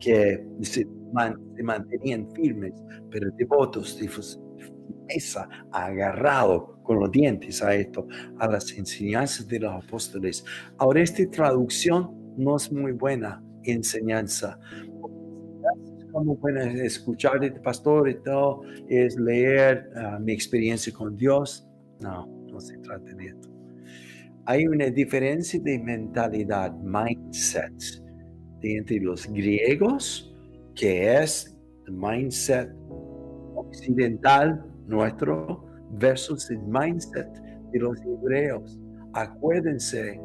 [0.00, 0.86] Que se,
[1.62, 2.72] mantenían firmes,
[3.10, 3.98] pero devotos,
[5.08, 8.06] esa agarrado con los dientes a esto,
[8.38, 10.44] a las enseñanzas de los apóstoles.
[10.78, 14.58] Ahora, esta traducción no es muy buena enseñanza.
[16.12, 21.66] Como buena escuchar de pastor y todo, es leer ah, mi experiencia con Dios.
[22.00, 23.48] No, no se trata de esto.
[24.46, 27.72] Hay una diferencia de mentalidad, mindset,
[28.62, 30.34] entre los griegos,
[30.74, 32.70] que es el mindset
[33.54, 37.28] occidental nuestro, versus el mindset
[37.72, 38.78] de los hebreos.
[39.12, 40.20] Acuérdense,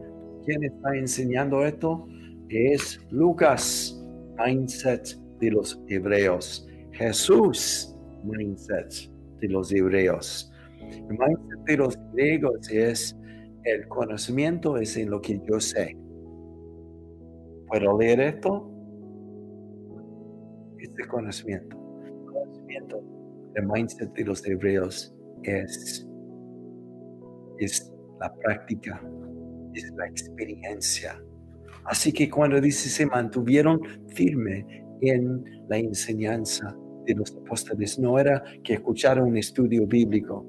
[0.46, 2.08] ¿quién está enseñando esto?
[2.50, 4.04] Es Lucas,
[4.38, 6.68] mindset de los hebreos.
[6.92, 8.92] Jesús, mindset
[9.40, 10.52] de los hebreos.
[10.82, 13.16] El mindset de los griegos es
[13.66, 15.96] el conocimiento es en lo que yo sé.
[17.68, 18.72] ¿Puedo leer esto?
[20.80, 21.78] Este conocimiento.
[22.04, 23.04] El conocimiento,
[23.56, 26.08] el mindset de los hebreos es,
[27.60, 29.02] es la práctica,
[29.74, 31.22] es la experiencia.
[31.86, 34.66] Así que cuando dice se mantuvieron firme
[35.02, 40.46] en la enseñanza de los apóstoles, no era que escucharon un estudio bíblico,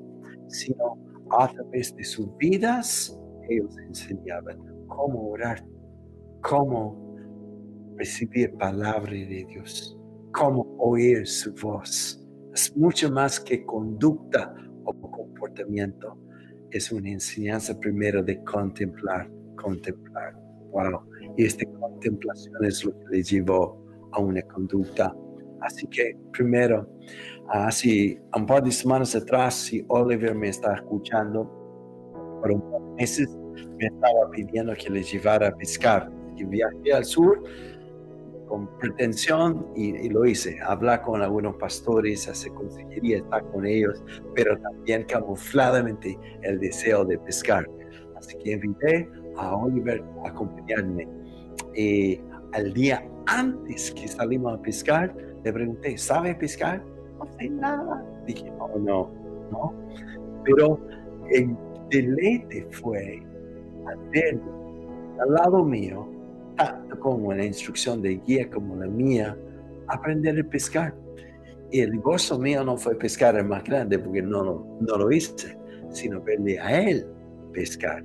[0.48, 0.98] sino
[1.30, 3.16] a través de sus vidas
[3.48, 5.64] ellos enseñaban cómo orar,
[6.42, 7.16] cómo
[7.96, 9.98] recibir palabra de Dios,
[10.32, 12.20] cómo oír su voz.
[12.54, 16.16] Es mucho más que conducta o comportamiento.
[16.70, 20.34] Es una enseñanza primero de contemplar, contemplar.
[20.70, 21.09] Wow.
[21.36, 23.80] Y esta contemplación es lo que le llevó
[24.12, 25.14] a una conducta.
[25.60, 26.88] Así que primero,
[27.48, 31.44] así un par de semanas atrás, si Oliver me está escuchando,
[32.40, 33.28] por un par de meses
[33.78, 36.10] me estaba pidiendo que le llevara a pescar.
[36.36, 37.42] Y viajé al sur
[38.50, 44.02] con pretensión y, lo hice, hablar con algunos pastores, hacer consejería, estar con ellos,
[44.34, 47.64] pero también camufladamente el deseo de pescar.
[48.16, 51.06] Así que invité a Oliver a acompañarme.
[51.74, 52.20] Y
[52.52, 56.83] al día antes que salimos a pescar, le pregunté, ¿sabe pescar?
[57.18, 58.04] No sé nada.
[58.26, 59.11] Dije, no, no,
[59.50, 59.74] no.
[60.44, 60.80] Pero
[61.30, 61.56] el
[61.90, 63.22] deleite fue
[63.87, 64.42] al
[65.20, 66.09] al lado mío
[66.98, 69.37] como la instrucción de guía como la mía,
[69.87, 70.94] aprender a pescar.
[71.70, 75.12] Y el gozo mío no fue pescar el más grande porque no, no, no lo
[75.12, 75.56] hice,
[75.90, 77.06] sino verle a él
[77.52, 78.04] pescar.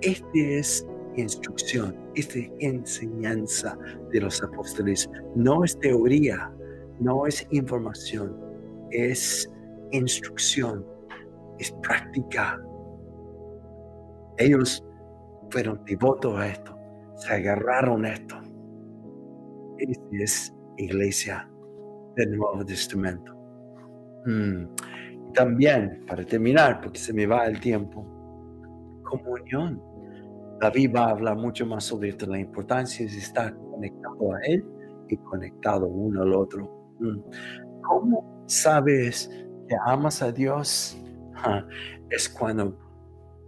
[0.00, 3.76] Este es instrucción, esta enseñanza
[4.12, 5.08] de los apóstoles.
[5.34, 6.52] No es teoría,
[7.00, 8.36] no es información,
[8.90, 9.50] es
[9.92, 10.84] instrucción,
[11.58, 12.60] es práctica.
[14.38, 14.82] Ellos
[15.50, 16.74] fueron devotos a esto
[17.16, 18.36] se agarraron esto.
[19.78, 21.48] Esta es iglesia
[22.16, 23.34] del Nuevo Testamento.
[24.26, 24.64] Mm.
[25.34, 28.04] También, para terminar, porque se me va el tiempo,
[29.02, 29.82] comunión.
[30.60, 34.64] David va a hablar mucho más sobre la importancia de estar conectado a Él
[35.08, 36.94] y conectado uno al otro.
[37.00, 37.18] Mm.
[37.82, 39.28] ¿Cómo sabes
[39.68, 40.98] que amas a Dios?
[42.10, 42.78] Es cuando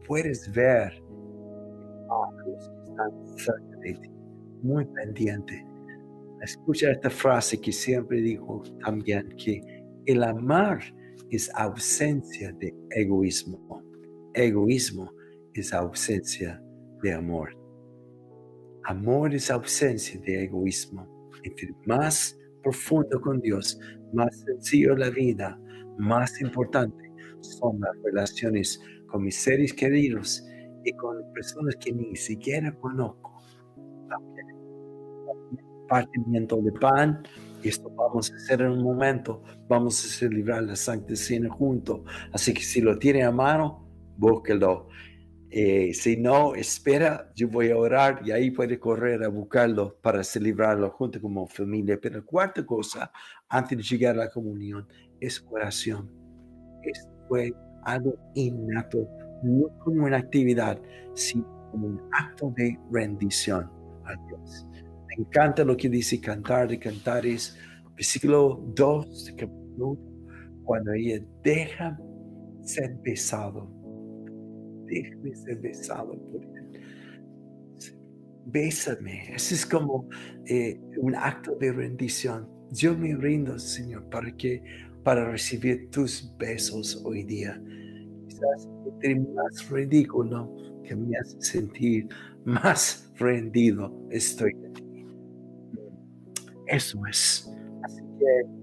[0.06, 0.92] puedes ver
[2.10, 2.72] a los
[3.36, 4.10] cerca de ti,
[4.62, 5.64] muy pendiente.
[6.42, 9.60] Escucha esta frase que siempre digo también, que
[10.06, 10.80] el amar
[11.30, 13.82] es ausencia de egoísmo.
[14.34, 15.10] Egoísmo
[15.54, 16.62] es ausencia
[17.06, 17.56] de amor.
[18.84, 21.30] Amor es ausencia de egoísmo.
[21.44, 23.78] Entre más profundo con Dios,
[24.12, 25.58] más sencillo la vida,
[25.98, 27.04] más importante
[27.40, 30.44] son las relaciones con mis seres queridos
[30.84, 33.32] y con personas que ni siquiera conozco.
[35.88, 37.22] Partimiento de pan,
[37.62, 42.00] esto vamos a hacer en un momento, vamos a celebrar la Santa Cena juntos.
[42.32, 44.88] Así que si lo tiene a mano, búsquelo.
[45.50, 50.24] Eh, si no, espera, yo voy a orar y ahí puede correr a buscarlo para
[50.24, 51.98] celebrarlo junto como familia.
[52.00, 53.11] Pero cuarta cosa,
[53.48, 54.87] antes de llegar a la comunión,
[55.20, 56.11] es oración.
[56.82, 57.52] Esto fue
[57.85, 59.09] algo innato
[59.42, 60.80] no como una actividad,
[61.14, 63.70] sino como un acto de rendición
[64.04, 64.66] a Dios.
[65.09, 67.56] Me encanta lo que dice Cantar de Cantares,
[67.94, 69.98] versículo 2 de capítulo
[70.64, 71.96] cuando ella deja
[72.62, 73.70] ser besado,
[74.87, 76.81] déjame ser besado por él.
[78.46, 80.09] Bésame, ese es como
[80.47, 82.49] eh, un acto de rendición.
[82.70, 84.62] Yo me rindo, Señor, para que
[85.03, 87.61] para recibir tus besos hoy día
[88.28, 88.68] quizás
[89.34, 92.09] más ridículo que me hace sentir
[92.45, 94.53] más rendido estoy.
[96.66, 97.49] Eso es.
[97.82, 98.57] Así que,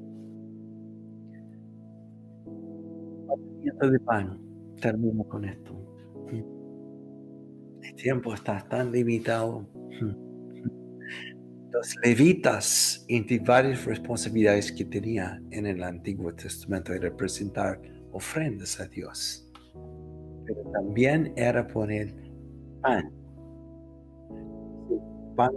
[3.87, 4.39] de pan,
[4.81, 5.82] termino con esto.
[7.83, 9.67] El tiempo está tan limitado.
[11.71, 17.81] Los levitas, entre varias responsabilidades que tenía en el Antiguo Testamento, de representar
[18.11, 19.43] ofrendas a Dios
[20.45, 22.13] pero también era poner
[22.81, 23.11] pan.
[25.35, 25.51] pan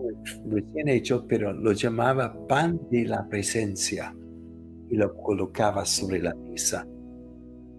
[0.47, 4.15] recién hecho, pero lo llamaba pan de la presencia
[4.89, 6.87] y lo colocaba sobre la mesa.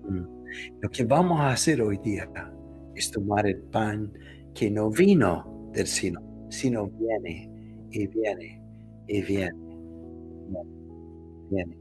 [0.07, 0.37] Mm.
[0.81, 2.29] Lo que vamos a hacer hoy día
[2.95, 4.11] es tomar el pan
[4.57, 8.63] que no vino del sino, sino viene y viene
[9.07, 9.53] y viene,
[11.49, 11.77] viene,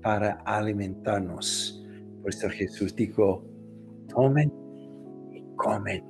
[0.00, 1.84] para alimentarnos.
[2.22, 3.44] Por eso Jesús dijo,
[4.08, 4.52] tomen
[5.32, 6.04] y comen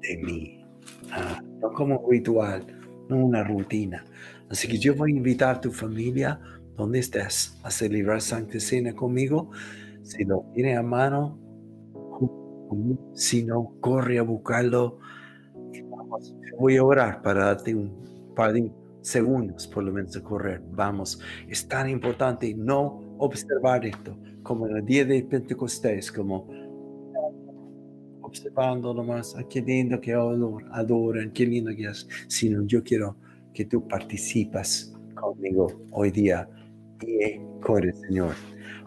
[0.00, 0.64] de mí.
[1.10, 2.64] Ah, no como un ritual,
[3.08, 4.04] no una rutina.
[4.48, 6.40] Así que yo voy a invitar a tu familia,
[6.76, 9.50] donde estés, a celebrar Santa Cena conmigo.
[10.02, 11.36] Si lo tiene a mano,
[13.14, 15.00] si no, corre a buscarlo.
[16.58, 20.60] Voy a orar para darte un par de segundos, por lo menos, a correr.
[20.72, 26.48] Vamos, es tan importante no observar esto, como en el día de Pentecostés, como
[28.22, 33.16] observando nomás, ah, qué lindo que adoran, qué lindo que es, sino yo quiero
[33.54, 36.48] que tú participas conmigo hoy día
[37.06, 37.40] y
[37.76, 38.34] el Señor.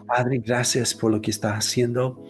[0.06, 2.22] Padre, gracias por lo que estás haciendo.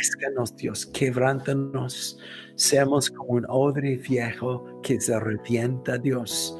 [0.00, 2.18] Remezcanos, Dios, quebrántanos.
[2.54, 6.56] Seamos como un odre viejo que se revienta, Dios.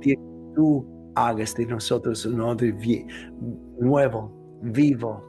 [0.00, 0.14] Que
[0.54, 0.86] tú
[1.16, 2.72] hagas de nosotros un odre
[3.80, 5.28] nuevo, vivo,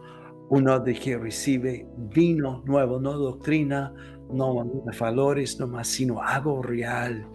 [0.51, 3.91] uno de que recibe vino nuevo, no doctrina,
[4.31, 4.63] no
[4.99, 7.27] valores, no más, sino algo real.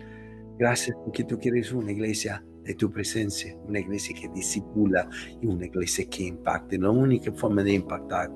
[0.56, 5.08] Gracias porque tú quieres una iglesia de tu presencia, una iglesia que disipula
[5.42, 6.78] y una iglesia que impacte.
[6.78, 8.30] La única forma de impactar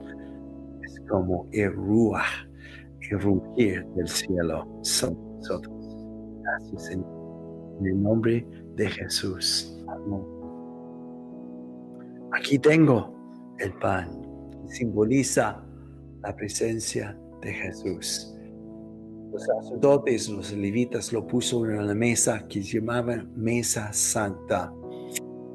[0.88, 2.24] es como el ruah,
[3.10, 5.96] el rugir del cielo sobre nosotros.
[6.42, 7.76] Gracias, Señor.
[7.80, 9.84] En el nombre de Jesús.
[9.88, 10.22] Amén.
[12.32, 13.14] Aquí tengo
[13.58, 14.28] el pan
[14.68, 15.62] simboliza
[16.22, 18.34] la presencia de Jesús.
[19.32, 24.72] Los sacerdotes, los levitas lo puso en la mesa que llamaban mesa santa.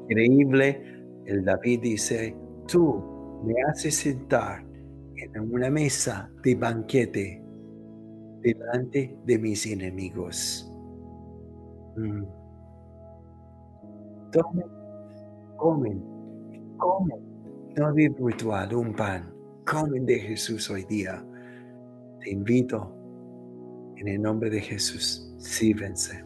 [0.08, 0.82] Increíble,
[1.26, 2.36] el David dice,
[2.68, 4.64] tú me haces sentar
[5.32, 7.42] en una mesa de banquete
[8.40, 10.70] delante de mis enemigos.
[11.96, 12.24] Mm.
[14.32, 14.66] Tomen,
[15.56, 16.02] comen,
[16.76, 17.34] comen
[17.76, 19.32] no de ritual, un pan.
[19.66, 21.24] Comen de Jesús hoy día.
[22.20, 22.94] Te invito
[23.96, 25.34] en el nombre de Jesús.
[25.38, 26.23] Sírvense.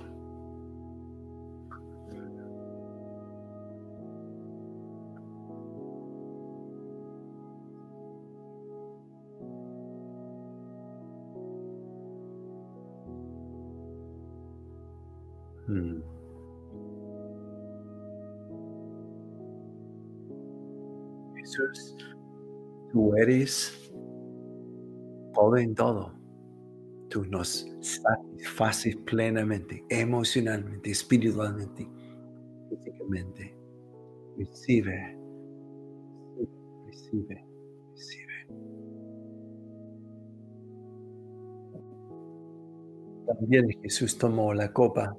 [21.37, 21.95] Jesús,
[22.91, 23.93] tú eres
[25.35, 26.15] todo en todo.
[27.11, 31.87] Tú nos satisfaces plenamente, emocionalmente, espiritualmente,
[32.71, 33.55] físicamente.
[34.39, 35.19] Recibe,
[36.87, 37.45] recibe,
[37.91, 38.47] recibe.
[43.27, 45.17] También Jesús tomó la copa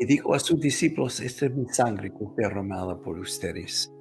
[0.00, 3.92] y dijo a sus discípulos, esta es mi sangre que derramada por ustedes.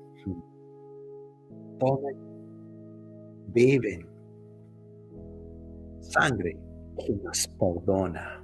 [1.78, 2.18] Tomen,
[3.48, 4.08] beben
[6.00, 6.58] sangre
[7.06, 8.42] que nos perdona,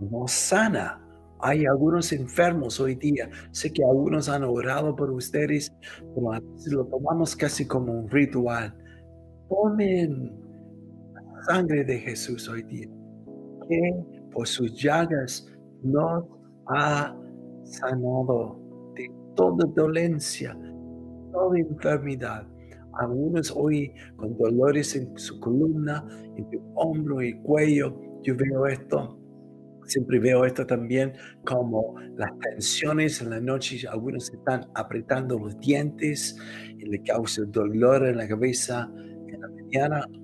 [0.00, 0.98] nos sana.
[1.44, 3.30] Hay algunos enfermos hoy día.
[3.52, 5.72] Sé que algunos han orado por ustedes,
[6.14, 8.74] pero a veces lo tomamos casi como un ritual.
[9.48, 10.32] Tomen
[11.14, 12.88] la sangre de Jesús hoy día,
[13.68, 15.51] que por sus llagas
[15.82, 16.24] nos
[16.68, 17.16] ha
[17.64, 18.60] sanado
[18.94, 20.56] de toda dolencia,
[21.32, 22.46] toda enfermedad.
[22.94, 26.06] Algunos hoy con dolores en su columna,
[26.36, 27.98] en su hombro y cuello.
[28.22, 29.18] Yo veo esto,
[29.86, 31.12] siempre veo esto también
[31.44, 33.86] como las tensiones en la noche.
[33.88, 36.36] Algunos están apretando los dientes
[36.78, 38.92] y le causa dolor en la cabeza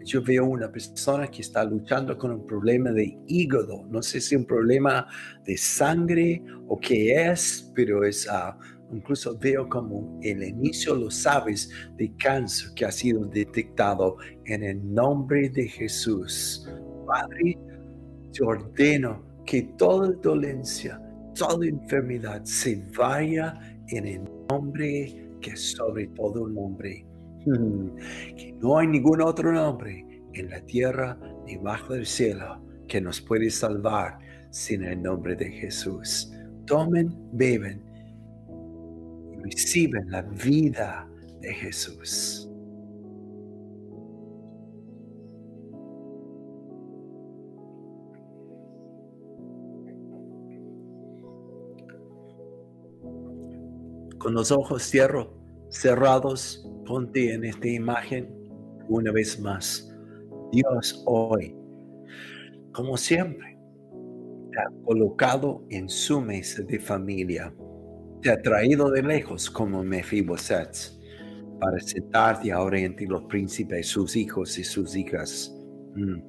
[0.05, 3.87] yo veo una persona que está luchando con un problema de hígado.
[3.89, 5.07] No sé si un problema
[5.45, 8.59] de sangre o qué es, pero es, ah,
[8.93, 14.95] incluso veo como el inicio, lo sabes, de cáncer que ha sido detectado en el
[14.95, 16.69] nombre de Jesús.
[17.07, 17.59] Padre,
[18.33, 21.01] te ordeno que toda dolencia,
[21.35, 24.21] toda enfermedad se vaya en el
[24.51, 27.08] nombre que sobre todo nombre
[27.45, 33.21] que no hay ningún otro nombre en la tierra ni bajo el cielo que nos
[33.21, 34.19] puede salvar
[34.51, 36.33] sin el nombre de Jesús.
[36.67, 37.83] Tomen, beben
[39.33, 41.09] y reciben la vida
[41.41, 42.45] de Jesús.
[54.19, 55.33] Con los ojos cierro,
[55.71, 58.27] cerrados, ponte en esta imagen
[58.89, 59.95] una vez más.
[60.51, 61.55] Dios hoy,
[62.73, 63.59] como siempre,
[64.51, 67.55] te ha colocado en su mesa de familia.
[68.23, 70.75] Te ha traído de lejos como Mefiboset
[71.61, 75.55] para sentarte ahora entre los príncipes, sus hijos y sus hijas.
[75.95, 76.23] Mm.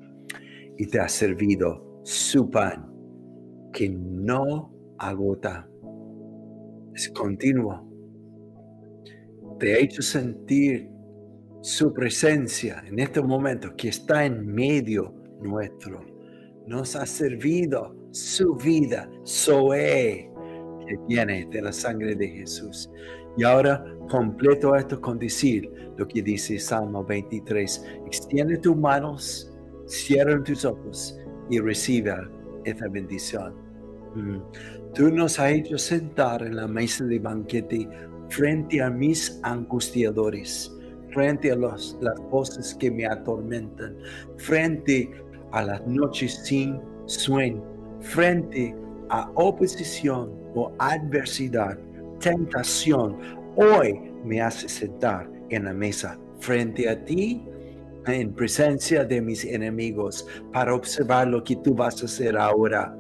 [0.78, 2.94] Y te ha servido su pan,
[3.72, 5.70] que no agota,
[6.94, 7.89] es continuo.
[9.60, 10.90] Te ha hecho sentir
[11.62, 16.06] su presencia en este momento que está en medio nuestro.
[16.66, 20.32] Nos ha servido su vida, Zoe,
[20.88, 22.90] que viene de la sangre de Jesús.
[23.38, 27.86] Y ahora completo esto con decir lo que dice Salmo 23.
[28.06, 29.54] Extiende tus manos,
[29.86, 32.30] cierra tus ojos y reciba
[32.64, 33.54] esta bendición.
[34.16, 34.38] Mm.
[34.94, 37.88] Tú nos has hecho sentar en la mesa de banquete
[38.30, 40.72] frente a mis angustiadores,
[41.12, 43.96] frente a los, las voces que me atormentan,
[44.38, 45.10] frente
[45.52, 47.64] a las noches sin sueño,
[48.02, 48.76] frente
[49.10, 51.78] a oposición o adversidad
[52.20, 53.18] tentación
[53.56, 57.46] hoy me hace sentar en la mesa frente a ti
[58.08, 62.96] en presencia de mis enemigos para observar lo que tú vas a hacer ahora.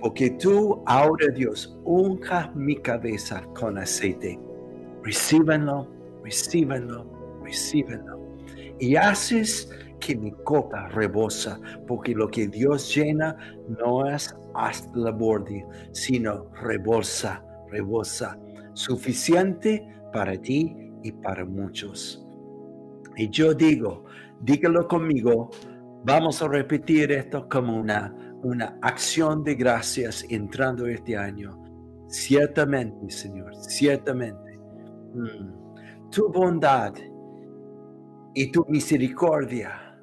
[0.00, 4.38] Porque tú ahora Dios unja mi cabeza con aceite.
[5.02, 5.88] Recíbenlo,
[6.22, 7.06] recíbenlo,
[7.42, 8.18] recíbenlo.
[8.78, 9.70] Y haces
[10.00, 13.36] que mi copa rebosa, porque lo que Dios llena
[13.68, 18.38] no es hasta la borde, sino rebolsa rebosa,
[18.74, 22.26] suficiente para ti y para muchos.
[23.16, 24.04] Y yo digo,
[24.40, 25.50] dígalo conmigo,
[26.04, 31.62] vamos a repetir esto como una, una acción de gracias entrando este año.
[32.08, 34.58] Ciertamente, Señor, ciertamente,
[35.14, 36.94] mm, tu bondad
[38.34, 39.98] y tu misericordia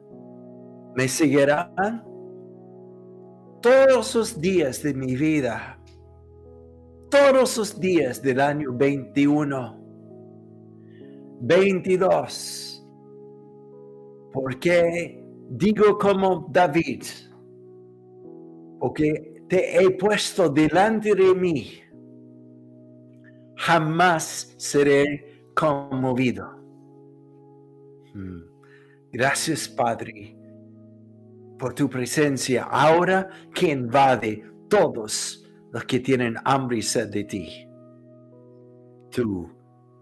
[0.96, 2.04] me seguirán
[3.62, 5.78] todos los días de mi vida
[7.10, 9.78] todos los días del año 21,
[11.42, 12.86] 22,
[14.34, 17.04] porque digo como David,
[18.80, 21.82] porque te he puesto delante de mí,
[23.58, 26.58] jamás seré conmovido.
[28.14, 28.42] Hmm.
[29.12, 30.38] Gracias, Padre,
[31.58, 37.68] por tu presencia ahora que invade todos los que tienen hambre y sed de ti.
[39.12, 39.50] Tú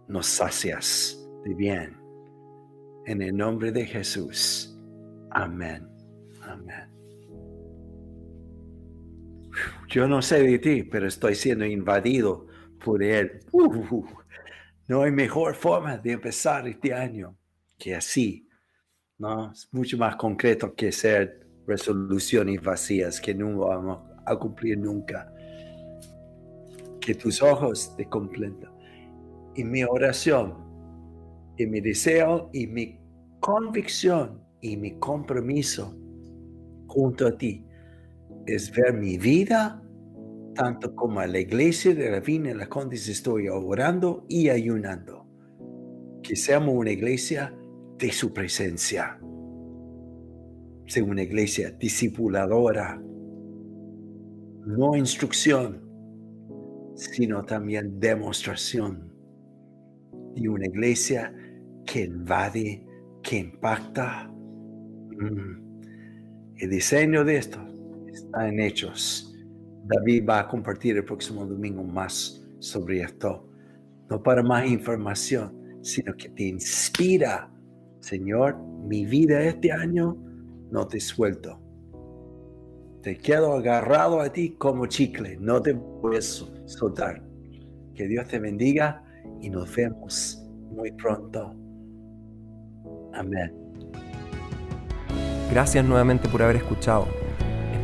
[0.07, 1.97] nos sacias de bien.
[3.05, 4.75] En el nombre de Jesús.
[5.31, 5.87] Amén.
[6.41, 6.94] Amén.
[9.87, 12.47] Yo no sé de ti, pero estoy siendo invadido
[12.83, 13.39] por Él.
[14.87, 17.37] no hay mejor forma de empezar este año
[17.77, 18.47] que así.
[19.17, 19.51] ¿no?
[19.51, 25.31] Es mucho más concreto que ser resoluciones vacías que no vamos a cumplir nunca
[26.99, 28.71] que tus ojos te completan.
[29.55, 30.55] Y mi oración,
[31.57, 32.99] y mi deseo, y mi
[33.39, 35.95] convicción, y mi compromiso
[36.87, 37.63] junto a ti
[38.45, 39.81] es ver mi vida,
[40.53, 45.25] tanto como a la iglesia de la Vina en la Condis estoy orando y ayunando.
[46.21, 47.53] Que seamos una iglesia
[47.97, 49.19] de su presencia.
[50.87, 53.01] Sea una iglesia discipuladora,
[54.65, 55.81] no instrucción,
[56.95, 59.11] sino también demostración
[60.35, 61.33] de una iglesia
[61.85, 62.85] que invade,
[63.23, 64.27] que impacta.
[64.27, 65.65] Mm.
[66.57, 67.74] El diseño de esto
[68.15, 69.33] está en hechos.
[69.85, 73.47] David va a compartir el próximo domingo más sobre esto.
[74.09, 77.51] No para más información, sino que te inspira.
[77.99, 78.57] Señor,
[78.87, 80.17] mi vida este año
[80.71, 81.61] no te suelto.
[83.01, 85.37] Te quedo agarrado a ti como chicle.
[85.37, 87.23] No te a soltar.
[87.93, 89.03] Que Dios te bendiga
[89.41, 91.55] y nos vemos muy pronto.
[93.13, 93.53] Amén.
[95.51, 97.07] Gracias nuevamente por haber escuchado.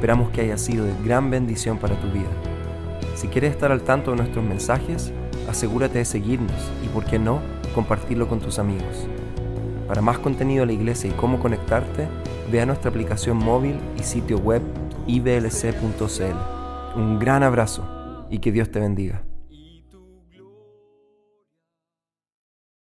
[0.01, 2.31] Esperamos que haya sido de gran bendición para tu vida.
[3.13, 5.13] Si quieres estar al tanto de nuestros mensajes,
[5.47, 7.39] asegúrate de seguirnos y, por qué no,
[7.75, 9.05] compartirlo con tus amigos.
[9.87, 12.07] Para más contenido de la iglesia y cómo conectarte,
[12.51, 14.63] ve a nuestra aplicación móvil y sitio web
[15.05, 16.99] iblc.cl.
[16.99, 19.21] Un gran abrazo y que Dios te bendiga.